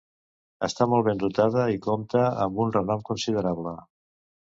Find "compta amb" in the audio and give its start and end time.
1.89-2.65